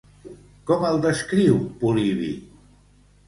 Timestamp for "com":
0.69-0.85